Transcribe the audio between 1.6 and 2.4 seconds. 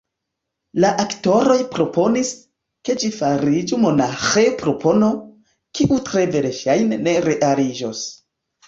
proponis,